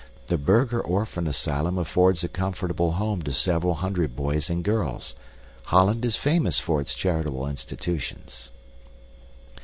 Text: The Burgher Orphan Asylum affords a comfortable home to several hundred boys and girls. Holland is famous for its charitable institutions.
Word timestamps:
The 0.25 0.39
Burgher 0.39 0.81
Orphan 0.81 1.27
Asylum 1.27 1.77
affords 1.77 2.23
a 2.23 2.27
comfortable 2.27 2.93
home 2.93 3.21
to 3.21 3.31
several 3.31 3.75
hundred 3.75 4.15
boys 4.15 4.49
and 4.49 4.63
girls. 4.63 5.13
Holland 5.65 6.03
is 6.05 6.15
famous 6.15 6.59
for 6.59 6.81
its 6.81 6.95
charitable 6.95 7.45
institutions. 7.45 8.49